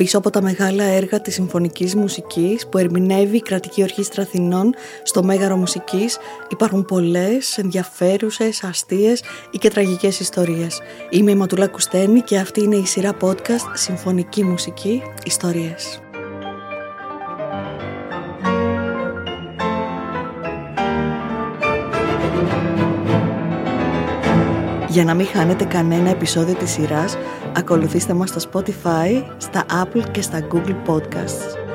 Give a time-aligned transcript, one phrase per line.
[0.00, 5.22] Πίσω από τα μεγάλα έργα της συμφωνικής μουσικής που ερμηνεύει η Κρατική Ορχήστρα Αθηνών στο
[5.22, 6.18] Μέγαρο Μουσικής
[6.48, 10.80] υπάρχουν πολλές ενδιαφέρουσες, αστείες ή και τραγικές ιστορίες.
[11.10, 16.00] Είμαι η Ματουλά Κουστένη και αυτή είναι η σειρά podcast Συμφωνική Μουσική Ιστορίες.
[24.90, 27.16] Για να μην χάνετε κανένα επεισόδιο της σειράς,
[27.56, 31.69] ακολουθήστε μας στο Spotify, στα Apple και στα Google Podcasts.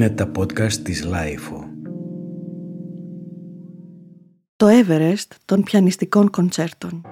[0.00, 1.64] Είναι τα podcast της LiFO.
[4.56, 7.02] Το Everest των πιανιστικών κοντσέρτων.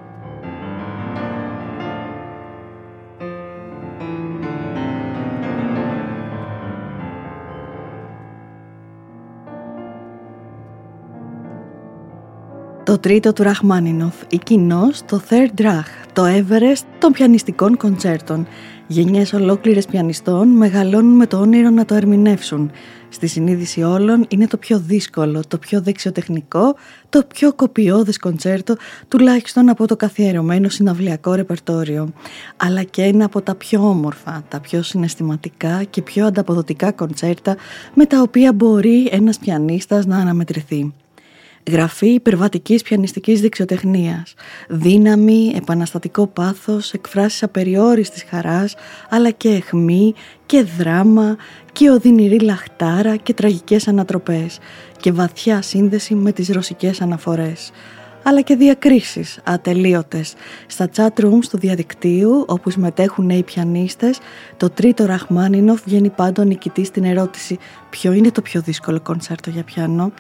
[12.84, 18.46] Το τρίτο του Ραχμάνινοφ, ή κοινώς το Third Rach, το Everest των πιανιστικών κοντσέρτων,
[18.90, 22.70] Γενιές ολόκληρες πιανιστών μεγαλώνουν με το όνειρο να το ερμηνεύσουν.
[23.08, 26.76] Στη συνείδηση όλων είναι το πιο δύσκολο, το πιο δεξιοτεχνικό,
[27.08, 28.76] το πιο κοπιώδες κοντσέρτο,
[29.08, 32.12] τουλάχιστον από το καθιερωμένο συναυλιακό ρεπερτόριο.
[32.56, 37.56] Αλλά και ένα από τα πιο όμορφα, τα πιο συναισθηματικά και πιο ανταποδοτικά κοντσέρτα
[37.94, 40.92] με τα οποία μπορεί ένας πιανίστας να αναμετρηθεί.
[41.70, 44.34] Γραφή υπερβατικής πιανιστικής δεξιοτεχνίας,
[44.68, 48.74] δύναμη, επαναστατικό πάθος, εκφράσεις απεριόριστης χαράς,
[49.08, 50.14] αλλά και αιχμή
[50.46, 51.36] και δράμα
[51.72, 54.58] και οδυνηρή λαχτάρα και τραγικές ανατροπές
[55.00, 57.70] και βαθιά σύνδεση με τις ρωσικές αναφορές
[58.22, 60.34] αλλά και διακρίσεις ατελείωτες.
[60.66, 64.18] Στα chat rooms του διαδικτύου, όπου συμμετέχουν νέοι πιανίστες,
[64.56, 67.58] το τρίτο Ραχμάνινοφ βγαίνει πάντων νικητή στην ερώτηση
[67.90, 70.12] «Ποιο είναι το πιο δύσκολο κονσέρτο για πιάνο»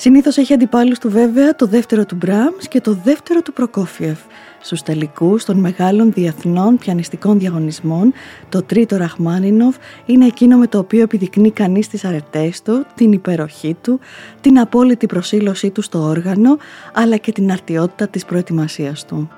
[0.00, 4.18] Συνήθως έχει αντιπάλους του βέβαια το δεύτερο του Μπράμς και το δεύτερο του Προκόφιεφ.
[4.60, 8.12] Στους τελικούς των μεγάλων διεθνών πιανιστικών διαγωνισμών,
[8.48, 9.76] το τρίτο Ραχμάνινοφ
[10.06, 14.00] είναι εκείνο με το οποίο επιδεικνύει κανείς τις αρετές του, την υπεροχή του,
[14.40, 16.56] την απόλυτη προσήλωσή του στο όργανο,
[16.92, 19.28] αλλά και την αρτιότητα της προετοιμασίας του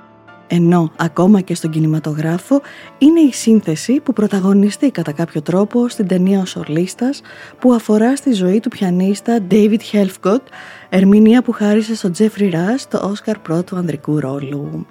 [0.52, 2.60] ενώ ακόμα και στον κινηματογράφο
[2.98, 7.20] είναι η σύνθεση που πρωταγωνιστεί κατά κάποιο τρόπο στην ταινία «Ο Σορλίστας»
[7.58, 10.42] που αφορά στη ζωή του πιανίστα David Helfgott
[10.92, 14.86] Ερμηνεία που χάρισε στον Τζέφρι Ρας το Όσκαρ πρώτου ανδρικού ρόλου.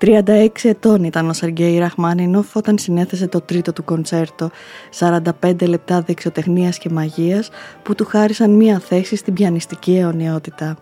[0.00, 4.50] 36 ετών ήταν ο Σεργκέι Ραχμάνινοφ όταν συνέθεσε το τρίτο του κοντσέρτο
[4.98, 7.50] 45 λεπτά δεξιοτεχνίας και μαγείας
[7.82, 10.76] που του χάρισαν μία θέση στην πιανιστική αιωνιότητα.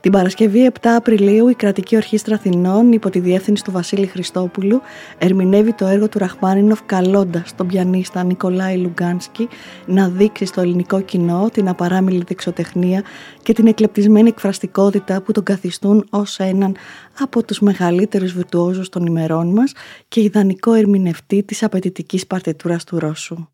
[0.00, 4.80] Την Παρασκευή 7 Απριλίου η Κρατική Ορχήστρα Αθηνών υπό τη διεύθυνση του Βασίλη Χριστόπουλου
[5.18, 9.48] ερμηνεύει το έργο του Ραχμάνινοφ καλώντας τον πιανίστα Νικολάι Λουγκάνσκι
[9.86, 13.02] να δείξει στο ελληνικό κοινό την απαράμιλη δεξιοτεχνία
[13.42, 16.76] και την εκλεπτισμένη εκφραστικότητα που τον καθιστούν ως έναν
[17.18, 19.72] από τους μεγαλύτερους βιρτουόζους των ημερών μας
[20.08, 23.46] και ιδανικό ερμηνευτή της απαιτητικής παρτιτούρας του Ρώσου.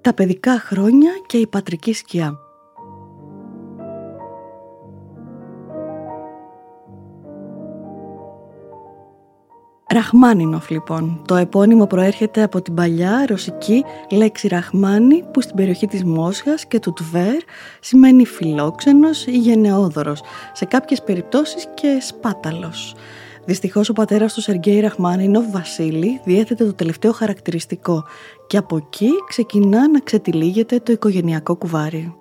[0.00, 2.47] Τα παιδικά χρόνια και η πατρική σκιά
[9.98, 11.22] Ραχμάνινοφ λοιπόν.
[11.26, 16.78] Το επώνυμο προέρχεται από την παλιά ρωσική λέξη Ραχμάνι που στην περιοχή της Μόσχας και
[16.78, 17.36] του Τβέρ
[17.80, 20.20] σημαίνει φιλόξενος ή γενναιόδωρος,
[20.52, 22.94] σε κάποιες περιπτώσεις και σπάταλος.
[23.44, 28.04] Δυστυχώς ο πατέρας του Σεργκέι Ραχμάνινοφ Βασίλη διέθετε το τελευταίο χαρακτηριστικό
[28.46, 32.14] και από εκεί ξεκινά να ξετυλίγεται το οικογενειακό κουβάρι.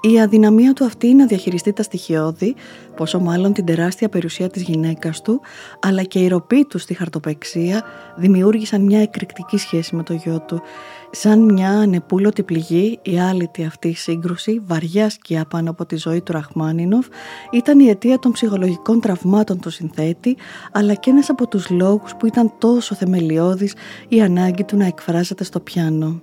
[0.00, 2.54] Η αδυναμία του αυτή να διαχειριστεί τα στοιχειώδη,
[2.96, 5.40] πόσο μάλλον την τεράστια περιουσία της γυναίκας του,
[5.80, 7.82] αλλά και η ροπή του στη χαρτοπεξία
[8.16, 10.62] δημιούργησαν μια εκρηκτική σχέση με το γιο του.
[11.10, 16.32] Σαν μια ανεπούλωτη πληγή, η άλυτη αυτή σύγκρουση, βαριά σκιά πάνω από τη ζωή του
[16.32, 17.06] Ραχμάνινοφ,
[17.52, 20.36] ήταν η αιτία των ψυχολογικών τραυμάτων του συνθέτη,
[20.72, 23.74] αλλά και ένας από τους λόγους που ήταν τόσο θεμελιώδης
[24.08, 26.20] η ανάγκη του να εκφράζεται στο πιάνο.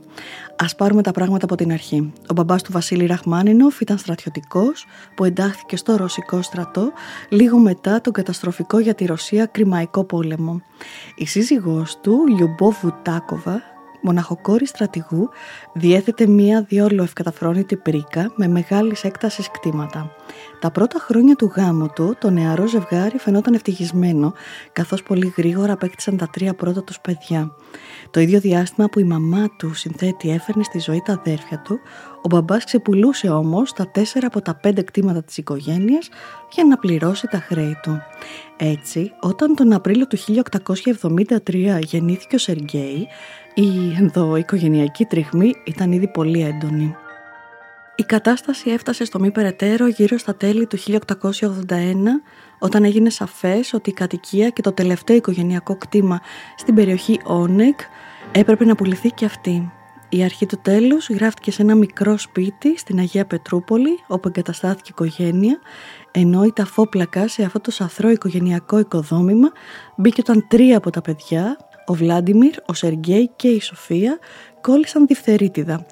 [0.57, 2.13] Ας πάρουμε τα πράγματα από την αρχή.
[2.30, 4.86] Ο μπαμπάς του Βασίλη Ραχμάνινοφ ήταν στρατιωτικός
[5.16, 6.92] που εντάχθηκε στο ρωσικό στρατό
[7.30, 10.62] λίγο μετά τον καταστροφικό για τη Ρωσία κρημαϊκό πόλεμο.
[11.16, 13.62] Η σύζυγός του, Λιουμπό Βουτάκοβα,
[14.06, 15.30] μοναχοκόρη στρατηγού,
[15.74, 20.12] διέθετε μία διόλου ευκαταφρόνητη πρίκα με μεγάλης έκτασης κτήματα.
[20.60, 24.34] Τα πρώτα χρόνια του γάμου του, το νεαρό ζευγάρι φαινόταν ευτυχισμένο,
[24.72, 27.52] καθώς πολύ γρήγορα απέκτησαν τα τρία πρώτα τους παιδιά.
[28.12, 31.80] Το ίδιο διάστημα που η μαμά του συνθέτη έφερνε στη ζωή τα αδέρφια του,
[32.22, 36.10] ο μπαμπάς ξεπουλούσε όμως τα τέσσερα από τα πέντε κτήματα της οικογένειας
[36.52, 38.02] για να πληρώσει τα χρέη του.
[38.57, 43.07] Έτσι, όταν τον Απρίλιο του 1873 γεννήθηκε ο Σεργέη,
[43.57, 46.96] η ενδοοικογενειακή τριχμή ήταν ήδη πολύ έντονη.
[47.96, 51.00] Η κατάσταση έφτασε στο μη περαιτέρω γύρω στα τέλη του 1881
[52.60, 56.22] όταν έγινε σαφές ότι η κατοικία και το τελευταίο οικογενειακό κτήμα
[56.56, 57.80] στην περιοχή Όνεκ
[58.31, 59.72] έπρεπε να πουληθεί και αυτή.
[60.10, 64.92] Η αρχή του τέλους γράφτηκε σε ένα μικρό σπίτι στην Αγία Πετρούπολη όπου εγκαταστάθηκε η
[64.92, 65.60] οικογένεια
[66.12, 69.52] ενώ η ταφόπλακα σε αυτό το σαθρό οικογενειακό οικοδόμημα
[69.98, 74.19] μπήκε όταν τρία από τα παιδιά, ο Βλάντιμιρ, ο Σεργέη και η Σοφία
[74.61, 75.85] κόλλησαν διφθερίτιδα.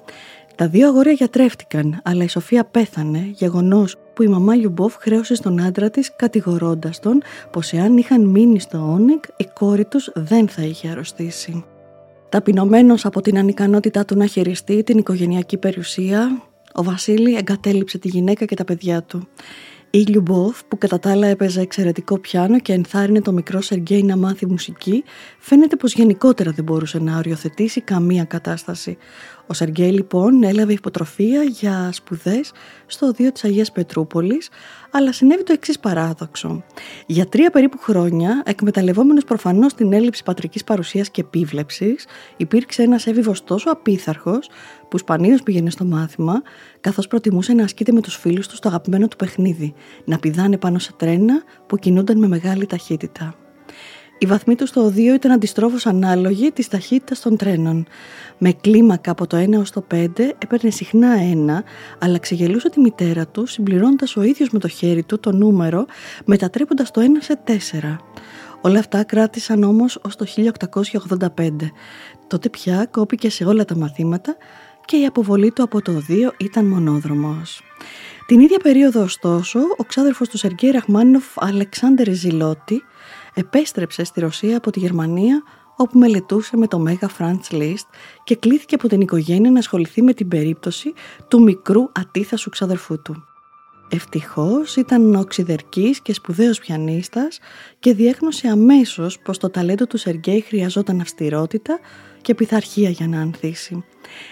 [0.56, 5.60] Τα δύο αγόρια γιατρεύτηκαν, αλλά η Σοφία πέθανε, γεγονός που η μαμά Λιουμπόφ χρέωσε στον
[5.60, 10.62] άντρα της κατηγορώντας τον πως εάν είχαν μείνει στο Όνεκ η κόρη τους δεν θα
[10.62, 11.64] είχε αρρωστήσει.
[12.28, 16.42] Ταπεινωμένος από την ανικανότητά του να χειριστεί την οικογενειακή περιουσία,
[16.72, 19.28] ο Βασίλη εγκατέλειψε τη γυναίκα και τα παιδιά του.
[19.94, 24.16] Η Λιουμπόφ, που κατά τα άλλα έπαιζε εξαιρετικό πιάνο και ενθάρρυνε το μικρό Σεργέη να
[24.16, 25.04] μάθει μουσική,
[25.38, 28.96] φαίνεται πως γενικότερα δεν μπορούσε να οριοθετήσει καμία κατάσταση.
[29.46, 32.52] Ο Σεργέη λοιπόν έλαβε υποτροφία για σπουδές
[32.86, 34.48] στο Οδείο της Αγίας Πετρούπολης,
[34.96, 36.64] αλλά συνέβη το εξής παράδοξο.
[37.06, 42.06] Για τρία περίπου χρόνια, εκμεταλλευόμενος προφανώς την έλλειψη πατρικής παρουσίας και επίβλεψης,
[42.36, 44.48] υπήρξε ένας έβιβος τόσο απίθαρχος
[44.88, 46.42] που σπανίως πήγαινε στο μάθημα,
[46.80, 49.74] καθώς προτιμούσε να ασκείται με τους φίλους του στο αγαπημένο του παιχνίδι,
[50.04, 53.43] να πηδάνε πάνω σε τρένα που κινούνταν με μεγάλη ταχύτητα.
[54.24, 57.86] Η βαθμή του στο οδείο ήταν αντιστρόφως ανάλογη της ταχύτητας των τρένων.
[58.38, 60.06] Με κλίμακα από το 1 έως το 5
[60.38, 61.62] έπαιρνε συχνά 1,
[61.98, 65.86] αλλά ξεγελούσε τη μητέρα του συμπληρώνοντας ο ίδιος με το χέρι του το νούμερο,
[66.24, 67.96] μετατρέποντας το 1 σε 4.
[68.60, 71.72] Όλα αυτά κράτησαν όμως ως το 1885.
[72.26, 74.36] Τότε πια κόπηκε σε όλα τα μαθήματα
[74.84, 77.62] και η αποβολή του από το οδείο ήταν μονόδρομος.
[78.26, 82.82] Την ίδια περίοδο ωστόσο, ο ξάδερφος του Σεργέη Ραχμάνινοφ Αλεξάνδρ Ζηλότη
[83.34, 85.42] επέστρεψε στη Ρωσία από τη Γερμανία
[85.76, 87.86] όπου μελετούσε με το Μέγα Φραντς Λίστ
[88.24, 90.92] και κλήθηκε από την οικογένεια να ασχοληθεί με την περίπτωση
[91.28, 93.24] του μικρού ατίθασου ξαδερφού του.
[93.88, 97.38] Ευτυχώς ήταν οξυδερκής και σπουδαίος πιανίστας
[97.78, 101.78] και διέγνωσε αμέσως πως το ταλέντο του Σεργέη χρειαζόταν αυστηρότητα
[102.24, 103.84] και πειθαρχία για να ανθίσει.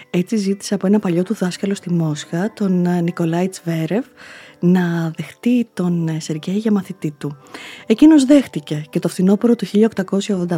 [0.09, 4.05] Έτσι ζήτησε από ένα παλιό του δάσκαλο στη Μόσχα, τον ε, Νικολάη Τσβέρευ,
[4.59, 7.37] να δεχτεί τον ε, Σεργέη για μαθητή του.
[7.85, 10.57] Εκείνος δέχτηκε και το φθινόπωρο του 1885,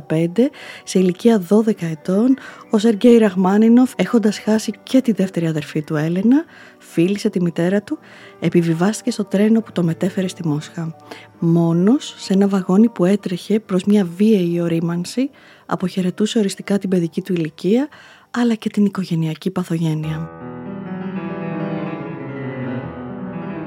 [0.84, 2.38] σε ηλικία 12 ετών,
[2.70, 6.46] ο Σεργέη Ραχμάνινοφ, έχοντας χάσει και τη δεύτερη αδερφή του Έλενα,
[6.78, 8.00] φίλησε τη μητέρα του,
[8.40, 10.96] επιβιβάστηκε στο τρένο που το μετέφερε στη Μόσχα.
[11.40, 15.30] Μόνος, σε ένα βαγόνι που έτρεχε προς μια βίαιη ορίμανση,
[15.66, 17.88] αποχαιρετούσε οριστικά την παιδική του ηλικία,
[18.32, 20.30] αλλά και την οικογενειακή παθογένεια.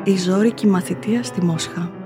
[0.05, 1.99] Η ζώρικη μαθητεία στη Μόσχα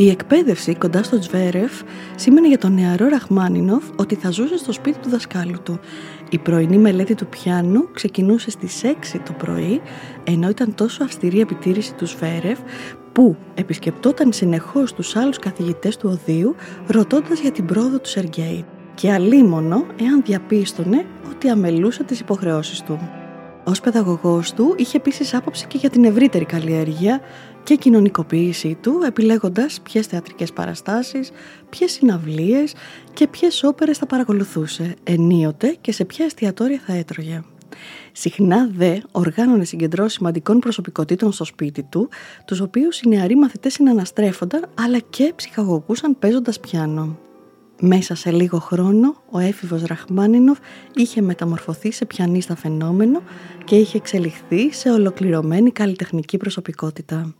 [0.00, 1.72] Η εκπαίδευση κοντά στο Τσβέρεφ
[2.14, 5.80] σήμαινε για τον νεαρό Ραχμάνινοφ ότι θα ζούσε στο σπίτι του δασκάλου του.
[6.30, 9.80] Η πρωινή μελέτη του πιάνου ξεκινούσε στις 6 το πρωί,
[10.24, 12.58] ενώ ήταν τόσο αυστηρή η επιτήρηση του Σβέρεφ
[13.12, 16.54] που επισκεπτόταν συνεχώς τους άλλους καθηγητές του οδείου
[16.86, 23.17] ρωτώντας για την πρόοδο του Σεργέη και αλίμονο εάν διαπίστωνε ότι αμελούσε τις υποχρεώσεις του.
[23.68, 27.20] Ως παιδαγωγός του είχε επίσης άποψη και για την ευρύτερη καλλιέργεια
[27.62, 31.30] και κοινωνικοποίησή του επιλέγοντας ποιες θεατρικές παραστάσεις,
[31.68, 32.74] ποιες συναυλίες
[33.12, 37.42] και ποιες όπερες θα παρακολουθούσε ενίοτε και σε ποια εστιατόρια θα έτρωγε.
[38.12, 42.08] Συχνά δε οργάνωνε συγκεντρώσεις σημαντικών προσωπικότητων στο σπίτι του,
[42.44, 47.27] τους οποίους οι νεαροί μαθητές συναναστρέφονταν αλλά και ψυχαγωγούσαν παίζοντας πιάνο.
[47.80, 50.58] Μέσα σε λίγο χρόνο ο έφηβος Ραχμάνινοφ
[50.94, 53.22] είχε μεταμορφωθεί σε πιανίστα φαινόμενο
[53.64, 57.34] και είχε εξελιχθεί σε ολοκληρωμένη καλλιτεχνική προσωπικότητα.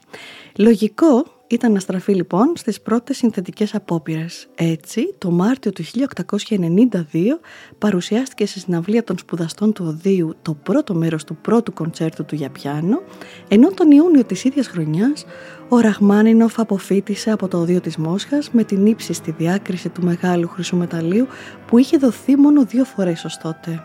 [0.57, 4.49] Λογικό ήταν να στραφεί λοιπόν στις πρώτες συνθετικές απόπειρες.
[4.55, 7.40] Έτσι, το Μάρτιο του 1892
[7.78, 12.50] παρουσιάστηκε στη συναυλία των σπουδαστών του Οδείου το πρώτο μέρος του πρώτου κοντσέρτου του για
[12.50, 13.02] πιάνο,
[13.49, 15.25] ενώ τον Ιούνιο της ίδιας χρονιάς
[15.69, 20.76] ο Ραχμάνινοφ αποφύτησε από το Οδείο της Μόσχας με την ύψιστη διάκριση του μεγάλου χρυσού
[20.76, 21.26] μεταλλίου
[21.67, 23.83] που είχε δοθεί μόνο δύο φορές ως τότε.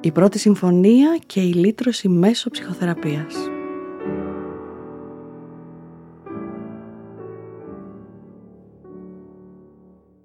[0.00, 3.34] Η πρώτη συμφωνία και η λύτρωση μέσω ψυχοθεραπείας.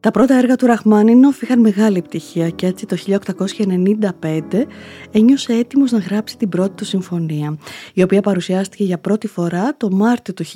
[0.06, 4.66] Τα πρώτα έργα του Ραχμάνινοφ είχαν μεγάλη επιτυχία και έτσι το 1895
[5.12, 7.58] ένιωσε έτοιμος να γράψει την πρώτη του συμφωνία,
[7.94, 10.52] η οποία παρουσιάστηκε για πρώτη φορά το Μάρτιο του 1897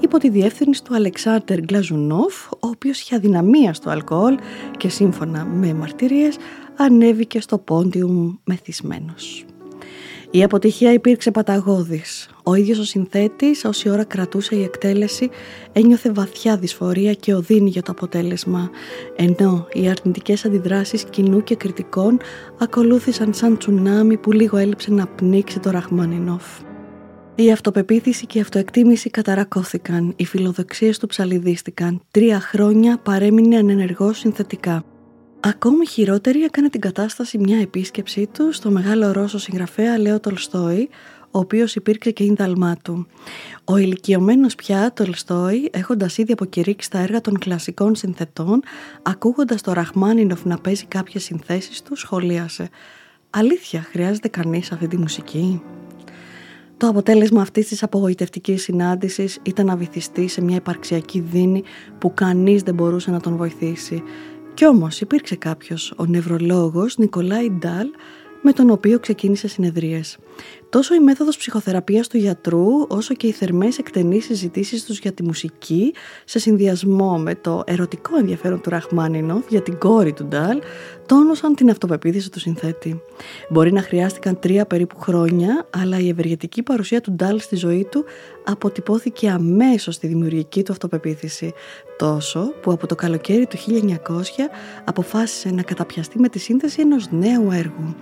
[0.00, 4.36] υπό τη διεύθυνση του Αλεξάντερ Γκλαζουνόφ, ο οποίος είχε αδυναμία στο αλκοόλ
[4.76, 6.36] και σύμφωνα με μαρτυρίες
[6.76, 9.44] ανέβηκε στο πόντιουμ μεθυσμένος.
[10.34, 12.28] Η αποτυχία υπήρξε παταγώδης.
[12.42, 15.30] Ο ίδιος ο συνθέτης, όση ώρα κρατούσε η εκτέλεση,
[15.72, 18.70] ένιωθε βαθιά δυσφορία και οδύνη για το αποτέλεσμα,
[19.16, 22.18] ενώ οι αρνητικές αντιδράσεις κοινού και κριτικών
[22.58, 26.44] ακολούθησαν σαν τσουνάμι που λίγο έλειψε να πνίξει το Ραχμάνινοφ.
[27.34, 34.84] Η αυτοπεποίθηση και η αυτοεκτίμηση καταρακώθηκαν, οι φιλοδοξίες του ψαλιδίστηκαν, τρία χρόνια παρέμεινε ανενεργός συνθετικά.
[35.46, 40.88] Ακόμη χειρότερη έκανε την κατάσταση μια επίσκεψή του στο μεγάλο Ρώσο συγγραφέα Λέο Τολστόη,
[41.30, 43.06] ο οποίος υπήρξε και ίνδαλμά του.
[43.64, 48.62] Ο ηλικιωμένος πια Τολστόη, έχοντας ήδη αποκηρύξει τα έργα των κλασικών συνθετών,
[49.02, 52.68] ακούγοντας το Ραχμάνινοφ να παίζει κάποιες συνθέσεις του, σχολίασε
[53.30, 55.62] «Αλήθεια, χρειάζεται κανείς αυτή τη μουσική»
[56.76, 61.62] Το αποτέλεσμα αυτής της απογοητευτικής συνάντησης ήταν να βυθιστεί σε μια υπαρξιακή δίνη
[61.98, 64.02] που κανείς δεν μπορούσε να τον βοηθήσει
[64.54, 67.88] κι όμως υπήρξε κάποιος, ο νευρολόγος Νικολάη Ντάλ,
[68.42, 70.18] με τον οποίο ξεκίνησε συνεδρίες.
[70.74, 75.22] Τόσο η μέθοδος ψυχοθεραπείας του γιατρού, όσο και οι θερμές εκτενείς συζητήσεις τους για τη
[75.22, 80.60] μουσική, σε συνδυασμό με το ερωτικό ενδιαφέρον του Ραχμάνινοφ για την κόρη του Ντάλ,
[81.06, 83.02] τόνωσαν την αυτοπεποίθηση του συνθέτη.
[83.50, 88.04] Μπορεί να χρειάστηκαν τρία περίπου χρόνια, αλλά η ευεργετική παρουσία του Ντάλ στη ζωή του
[88.44, 91.52] αποτυπώθηκε αμέσως στη δημιουργική του αυτοπεποίθηση,
[91.98, 93.96] τόσο που από το καλοκαίρι του 1900
[94.84, 97.94] αποφάσισε να καταπιαστεί με τη σύνθεση ενός νέου έργου.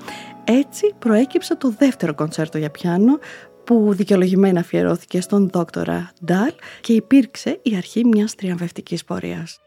[0.45, 3.19] Έτσι προέκυψε το δεύτερο κονσέρτο για πιάνο
[3.65, 9.61] που δικαιολογημένα αφιερώθηκε στον δόκτορα Ντάλ και υπήρξε η αρχή μιας τριαμβευτικής πορείας.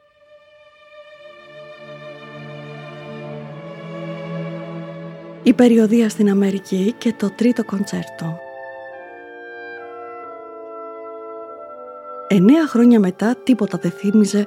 [5.44, 8.45] Η περιοδία στην Αμερική και το τρίτο κοντσέρτο.
[12.28, 14.46] Εννέα χρόνια μετά τίποτα δεν θύμιζε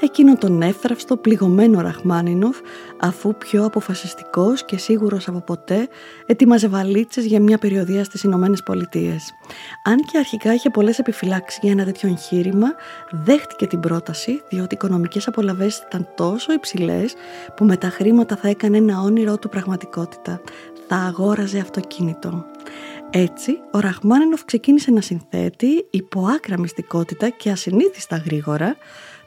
[0.00, 2.56] εκείνο τον εύθραυστο πληγωμένο Ραχμάνινοφ
[3.00, 5.88] αφού πιο αποφασιστικός και σίγουρος από ποτέ
[6.26, 9.32] ετοίμαζε βαλίτσες για μια περιοδία στις Ηνωμένες Πολιτείες.
[9.84, 12.68] Αν και αρχικά είχε πολλές επιφυλάξεις για ένα τέτοιο εγχείρημα,
[13.10, 17.14] δέχτηκε την πρόταση διότι οι οικονομικές απολαβές ήταν τόσο υψηλές
[17.56, 20.40] που με τα χρήματα θα έκανε ένα όνειρό του πραγματικότητα.
[20.88, 22.44] Θα αγόραζε αυτοκίνητο.
[23.12, 28.76] Έτσι, ο Ραχμάνινοφ ξεκίνησε να συνθέτει υπό άκρα μυστικότητα και ασυνήθιστα γρήγορα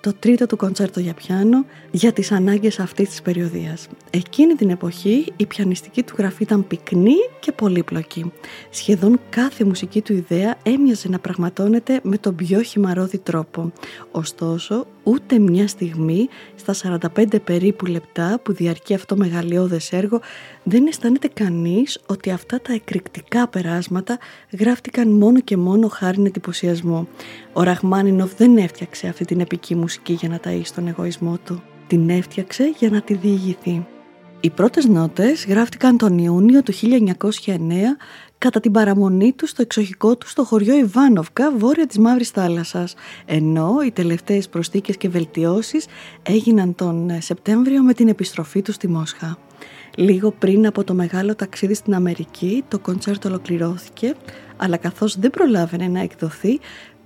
[0.03, 3.87] το τρίτο του κοντσέρτο για πιάνο για τις ανάγκες αυτής της περιοδίας.
[4.09, 8.31] Εκείνη την εποχή η πιανιστική του γραφή ήταν πυκνή και πολύπλοκη.
[8.69, 13.71] Σχεδόν κάθε μουσική του ιδέα έμοιαζε να πραγματώνεται με τον πιο χυμαρόδι τρόπο.
[14.11, 20.22] Ωστόσο, ούτε μια στιγμή στα 45 περίπου λεπτά που διαρκεί αυτό μεγαλειώδες έργο
[20.63, 24.17] δεν αισθάνεται κανείς ότι αυτά τα εκρηκτικά περάσματα
[24.60, 27.07] γράφτηκαν μόνο και μόνο χάρη εντυπωσιασμό.
[27.53, 31.62] Ο Ραχμάνινοφ δεν έφτιαξε αυτή την επική μουσική για να ταΐσει τον εγωισμό του.
[31.88, 33.86] Την έφτιαξε για να τη διηγηθεί.
[34.45, 37.57] Οι πρώτες νότες γράφτηκαν τον Ιούνιο του 1909
[38.38, 42.93] κατά την παραμονή τους στο εξοχικό τους στο χωριό Ιβάνοβκα, βόρεια της Μαύρης Θάλασσας,
[43.25, 45.85] ενώ οι τελευταίες προστίκες και βελτιώσεις
[46.23, 49.38] έγιναν τον Σεπτέμβριο με την επιστροφή τους στη Μόσχα.
[49.95, 54.15] Λίγο πριν από το μεγάλο ταξίδι στην Αμερική, το κοντσέρτο ολοκληρώθηκε,
[54.57, 56.59] αλλά καθώς δεν προλάβαινε να εκδοθεί,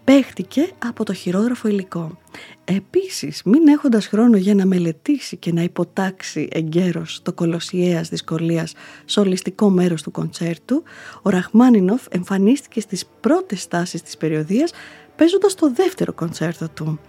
[0.08, 2.18] παίχτηκε από το χειρόγραφο υλικό.
[2.66, 8.74] Επίσης, μην έχοντας χρόνο για να μελετήσει και να υποτάξει εγκαίρως το κολοσιαίας δυσκολίας
[9.06, 10.84] σολιστικό μέρος του κοντσέρτου,
[11.22, 14.72] ο Ραχμάνινοφ εμφανίστηκε στις πρώτες στάσεις της περιοδίας
[15.16, 17.00] παίζοντας το δεύτερο κοντσέρτο του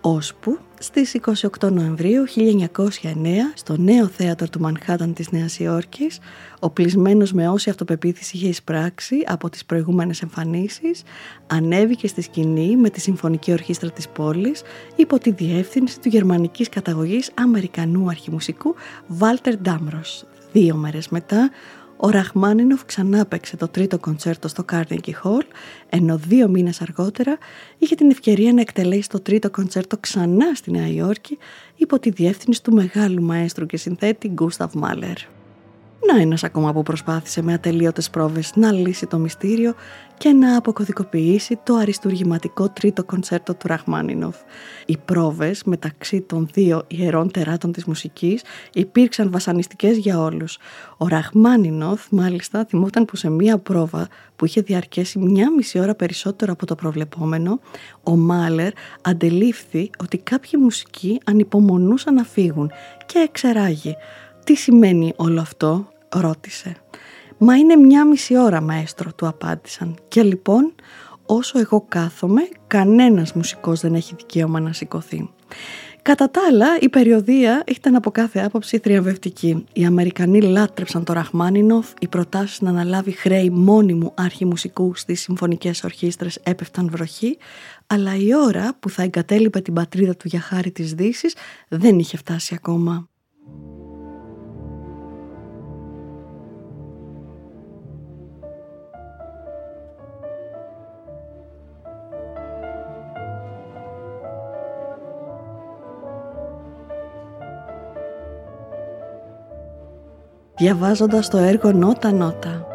[0.00, 1.16] ώσπου στις
[1.60, 2.86] 28 Νοεμβρίου 1909
[3.54, 6.18] στο νέο θέατρο του Μανχάταν της Νέας Υόρκης,
[6.58, 11.02] οπλισμένος με όση αυτοπεποίθηση είχε εισπράξει από τις προηγούμενες εμφανίσεις,
[11.46, 14.62] ανέβηκε στη σκηνή με τη Συμφωνική Ορχήστρα της πόλης
[14.96, 18.74] υπό τη διεύθυνση του γερμανικής καταγωγής Αμερικανού αρχιμουσικού
[19.06, 20.24] Βάλτερ Ντάμρος.
[20.52, 21.50] Δύο μέρες μετά,
[22.02, 25.46] ο Ραχμάνινοφ ξανά παίξε το τρίτο κοντσέρτο στο Carnegie Hall,
[25.88, 27.38] ενώ δύο μήνες αργότερα
[27.78, 31.38] είχε την ευκαιρία να εκτελέσει το τρίτο κοντσέρτο ξανά στη Νέα Υόρκη
[31.76, 35.39] υπό τη διεύθυνση του μεγάλου μαέστρου και συνθέτη Γκούσταβ Μάλερ.
[36.06, 39.74] Να ένας ακόμα που προσπάθησε με ατελείωτες πρόβες να λύσει το μυστήριο
[40.18, 44.36] και να αποκωδικοποιήσει το αριστουργηματικό τρίτο κονσέρτο του Ραχμάνινοφ.
[44.86, 48.42] Οι πρόβες μεταξύ των δύο ιερών τεράτων της μουσικής
[48.72, 50.58] υπήρξαν βασανιστικές για όλους.
[50.96, 56.52] Ο Ραχμάνινοφ μάλιστα θυμόταν που σε μία πρόβα που είχε διαρκέσει μια μισή ώρα περισσότερο
[56.52, 57.60] από το προβλεπόμενο,
[58.02, 62.70] ο Μάλερ αντελήφθη ότι κάποιοι μουσικοί ανυπομονούσαν να φύγουν
[63.06, 63.96] και εξεράγει.
[64.44, 66.76] «Τι σημαίνει όλο αυτό» ρώτησε.
[67.38, 69.98] «Μα είναι μια μισή ώρα, μαέστρο», του απάντησαν.
[70.08, 70.74] «Και λοιπόν,
[71.26, 75.30] όσο εγώ κάθομαι, κανένας μουσικός δεν έχει δικαίωμα να σηκωθεί».
[76.02, 79.64] Κατά τα άλλα, η περιοδία ήταν από κάθε άποψη θριαμβευτική.
[79.72, 86.38] Οι Αμερικανοί λάτρεψαν το Ραχμάνινοφ, οι προτάσεις να αναλάβει χρέη μόνιμου αρχιμουσικού στις συμφωνικές ορχήστρες
[86.42, 87.38] έπεφταν βροχή,
[87.86, 91.34] αλλά η ώρα που θα εγκατέλειπε την πατρίδα του για χάρη της Δύσης
[91.68, 93.08] δεν είχε φτάσει ακόμα.
[110.60, 112.66] Διαβάζοντας το έργο Νότα Νότα.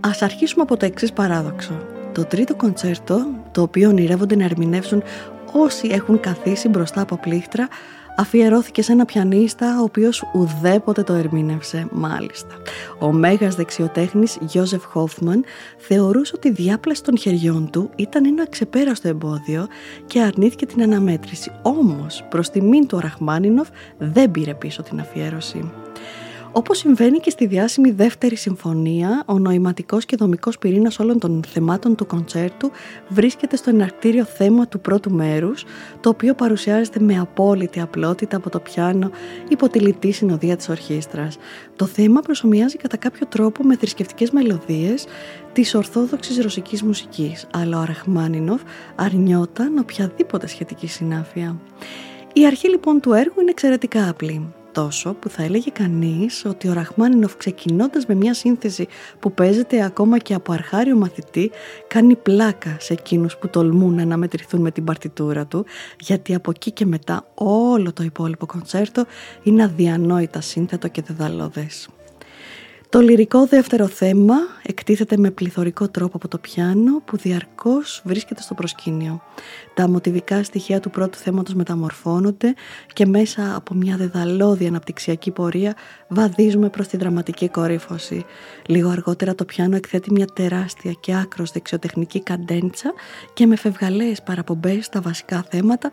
[0.00, 1.72] Ας αρχίσουμε από το εξής παράδοξο.
[2.12, 5.02] Το τρίτο κοντσέρτο, το οποίο ονειρεύονται να ερμηνεύσουν
[5.52, 7.68] όσοι έχουν καθίσει μπροστά από πλήκτρα,
[8.20, 12.54] αφιερώθηκε σε ένα πιανίστα ο οποίος ουδέποτε το ερμήνευσε μάλιστα.
[12.98, 15.44] Ο μέγας δεξιοτέχνης Γιώζεφ Χόφμαν
[15.78, 19.66] θεωρούσε ότι η διάπλαση των χεριών του ήταν ένα ξεπέραστο εμπόδιο
[20.06, 21.52] και αρνήθηκε την αναμέτρηση.
[21.62, 25.70] Όμως προς τιμήν του Ραχμάνινοφ δεν πήρε πίσω την αφιέρωση.
[26.52, 31.94] Όπως συμβαίνει και στη διάσημη δεύτερη συμφωνία, ο νοηματικός και δομικός πυρήνας όλων των θεμάτων
[31.94, 32.70] του κοντσέρτου
[33.08, 35.64] βρίσκεται στο εναρκτήριο θέμα του πρώτου μέρους,
[36.00, 39.10] το οποίο παρουσιάζεται με απόλυτη απλότητα από το πιάνο
[39.48, 41.38] υπό τη λιτή συνοδεία της ορχήστρας.
[41.76, 45.06] Το θέμα προσωμιάζει κατά κάποιο τρόπο με θρησκευτικές μελωδίες
[45.52, 48.60] της ορθόδοξης ρωσικής μουσικής, αλλά ο Ραχμάνινοφ
[48.94, 51.60] αρνιόταν οποιαδήποτε σχετική συνάφεια.
[52.32, 56.72] Η αρχή λοιπόν του έργου είναι εξαιρετικά απλή τόσο που θα έλεγε κανείς ότι ο
[56.72, 61.50] Ραχμάνινοφ ξεκινώντας με μια σύνθεση που παίζεται ακόμα και από αρχάριο μαθητή
[61.86, 65.64] κάνει πλάκα σε εκείνους που τολμούν να αναμετρηθούν με την παρτιτούρα του
[65.98, 69.04] γιατί από εκεί και μετά όλο το υπόλοιπο κονσέρτο
[69.42, 71.88] είναι αδιανόητα σύνθετο και δαιδαλώδες.
[72.90, 78.54] Το λυρικό δεύτερο θέμα εκτίθεται με πληθωρικό τρόπο από το πιάνο που διαρκώς βρίσκεται στο
[78.54, 79.22] προσκήνιο.
[79.74, 82.54] Τα μοτιβικά στοιχεία του πρώτου θέματος μεταμορφώνονται
[82.92, 85.74] και μέσα από μια δεδαλώδη αναπτυξιακή πορεία
[86.08, 88.24] βαδίζουμε προς τη δραματική κορύφωση.
[88.66, 92.92] Λίγο αργότερα το πιάνο εκθέτει μια τεράστια και άκρος δεξιοτεχνική καντέντσα
[93.32, 95.90] και με φευγαλαίες παραπομπές στα βασικά θέματα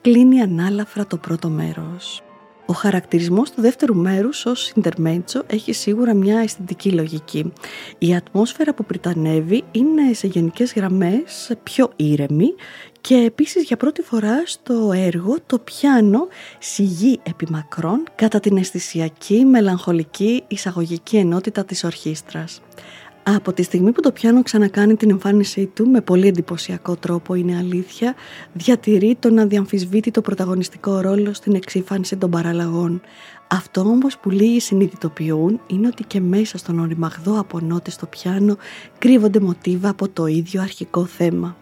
[0.00, 2.22] κλείνει ανάλαφρα το πρώτο μέρος.
[2.70, 7.52] Ο χαρακτηρισμός του δεύτερου μέρους ως intermezzo έχει σίγουρα μια αισθητική λογική.
[7.98, 12.54] Η ατμόσφαιρα που πριτανεύει είναι σε γενικές γραμμές πιο ήρεμη
[13.00, 16.28] και επίσης για πρώτη φορά στο έργο το πιάνο
[16.58, 22.60] σιγεί επιμακρών κατά την αισθησιακή, μελαγχολική, εισαγωγική ενότητα της ορχήστρας.
[23.36, 27.56] Από τη στιγμή που το πιάνο ξανακάνει την εμφάνισή του με πολύ εντυπωσιακό τρόπο είναι
[27.56, 28.14] αλήθεια,
[28.52, 33.00] διατηρεί τον αδιαμφισβήτητο πρωταγωνιστικό ρόλο στην εξήφανση των παραλλαγών.
[33.48, 38.56] Αυτό όμως που λίγοι συνειδητοποιούν είναι ότι και μέσα στον οριμαγδό απονότη στο πιάνο
[38.98, 41.56] κρύβονται μοτίβα από το ίδιο αρχικό θέμα.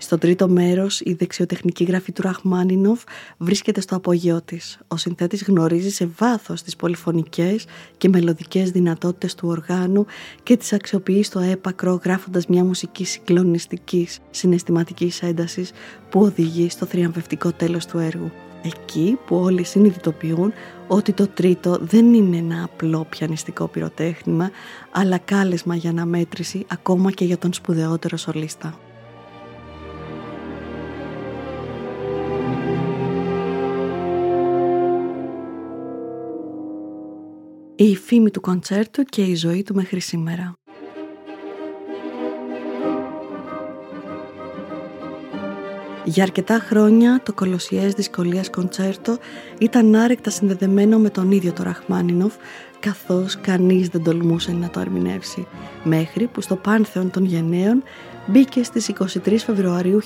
[0.00, 3.02] Στο τρίτο μέρος, η δεξιοτεχνική γραφή του Ραχμάνινοφ
[3.38, 4.78] βρίσκεται στο απογειό της.
[4.88, 7.64] Ο συνθέτης γνωρίζει σε βάθος τις πολυφωνικές
[7.96, 10.06] και μελωδικές δυνατότητες του οργάνου
[10.42, 15.70] και τις αξιοποιεί στο έπακρο γράφοντας μια μουσική συγκλονιστικής συναισθηματικής έντασης
[16.10, 18.30] που οδηγεί στο θριαμβευτικό τέλος του έργου.
[18.62, 20.52] Εκεί που όλοι συνειδητοποιούν
[20.88, 24.50] ότι το τρίτο δεν είναι ένα απλό πιανιστικό πυροτέχνημα,
[24.92, 28.78] αλλά κάλεσμα για αναμέτρηση ακόμα και για τον σπουδαιότερο σολίστα.
[37.80, 40.54] Η φήμη του κοντσέρτου και η ζωή του μέχρι σήμερα.
[46.04, 49.18] Για αρκετά χρόνια το κολοσσιαίας δυσκολίας κοντσέρτο
[49.58, 52.34] ήταν άρρηκτα συνδεδεμένο με τον ίδιο το Ραχμάνινοφ
[52.80, 55.46] καθώς κανείς δεν τολμούσε να το ερμηνεύσει
[55.84, 57.82] μέχρι που στο πάνθεον των γενναίων
[58.30, 58.92] μπήκε στις
[59.24, 60.00] 23 Φεβρουαρίου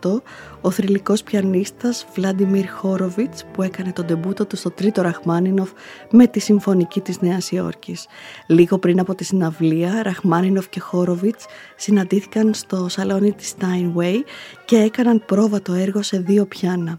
[0.00, 0.22] 1928
[0.60, 5.70] ο θρυλικός πιανίστας Βλάντιμιρ Χόροβιτς που έκανε τον ντεμπούτο του στο τρίτο Ραχμάνινοφ
[6.10, 8.06] με τη Συμφωνική της Νέας Υόρκης.
[8.46, 14.16] Λίγο πριν από τη συναυλία, Ραχμάνινοφ και Χόροβιτς συναντήθηκαν στο σαλόνι της Steinway
[14.64, 16.98] και έκαναν πρόβα το έργο σε δύο πιάνα.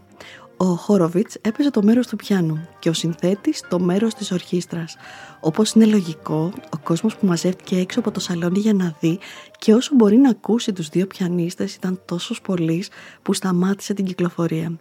[0.60, 4.96] Ο Χόροβιτς έπαιζε το μέρος του πιάνου και ο συνθέτης το μέρος της ορχήστρας.
[5.40, 9.18] Όπως είναι λογικό, ο κόσμος που μαζεύτηκε έξω από το σαλόνι για να δει
[9.58, 12.84] και όσο μπορεί να ακούσει τους δύο πιανίστες ήταν τόσος πολύ
[13.22, 14.78] που σταμάτησε την κυκλοφορία.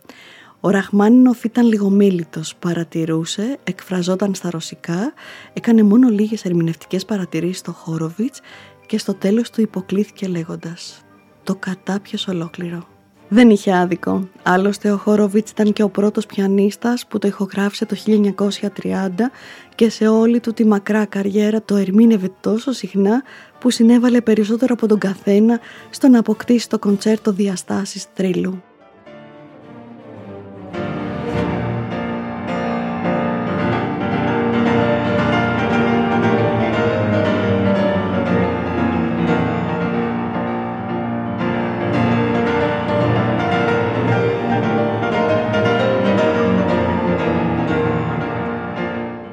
[0.60, 5.13] Ο Ραχμάνινοφ ήταν λίγο μίλητος, παρατηρούσε, εκφραζόταν στα ρωσικά,
[5.54, 8.40] έκανε μόνο λίγες ερμηνευτικές παρατηρήσεις στο Χόροβιτς
[8.86, 11.02] και στο τέλος του υποκλήθηκε λέγοντας
[11.44, 12.97] «Το κατάπιες ολόκληρο».
[13.30, 14.30] Δεν είχε άδικο.
[14.44, 19.32] Άλλωστε ο Χόροβιτς ήταν και ο πρώτος πιανίστας που το ηχογράφησε το 1930
[19.76, 23.24] και σε όλη του τη μακρά καριέρα το ερμήνευε τόσο συχνά
[23.60, 25.60] που συνέβαλε περισσότερο από τον καθένα
[25.90, 28.63] στο να αποκτήσει το κοντσέρτο διαστάσεις τρίλου.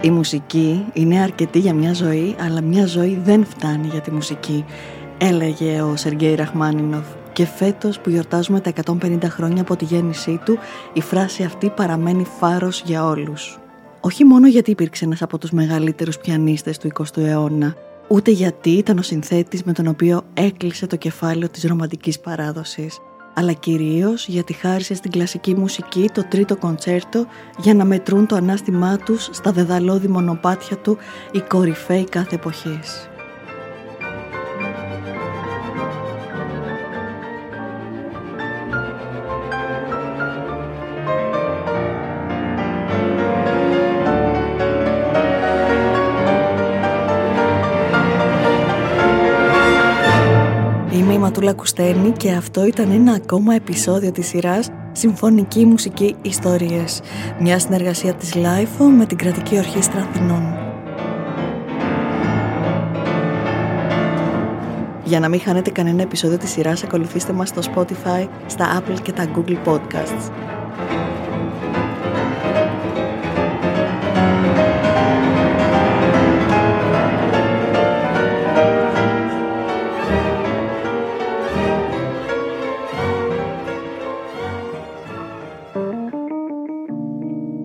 [0.05, 4.65] Η μουσική είναι αρκετή για μια ζωή, αλλά μια ζωή δεν φτάνει για τη μουσική,
[5.19, 7.07] έλεγε ο Σεργέη Ραχμάνινοφ.
[7.33, 10.59] Και φέτος που γιορτάζουμε τα 150 χρόνια από τη γέννησή του,
[10.93, 13.59] η φράση αυτή παραμένει φάρος για όλους.
[14.01, 17.75] Όχι μόνο γιατί υπήρξε ένας από τους μεγαλύτερους πιανίστες του 20ου αιώνα,
[18.09, 22.99] ούτε γιατί ήταν ο συνθέτης με τον οποίο έκλεισε το κεφάλαιο της ρομαντικής παράδοσης,
[23.35, 27.27] αλλά κυρίως γιατί χάρισε στην κλασική μουσική το τρίτο κοντσέρτο
[27.59, 30.99] για να μετρούν το ανάστημά τους στα δεδαλώδη μονοπάτια του
[31.33, 33.09] οι κορυφαίοι κάθε εποχής.
[51.03, 57.01] Ματούλα Κουστένη και αυτό ήταν ένα ακόμα επεισόδιο της σειράς Συμφωνική Μουσική Ιστορίες,
[57.41, 60.43] μια συνεργασία της LIFO με την Κρατική Ορχήστρα Αθηνών.
[65.05, 69.13] Για να μην χάνετε κανένα επεισόδιο της σειράς, ακολουθήστε μας στο Spotify, στα Apple και
[69.13, 70.54] τα Google Podcasts.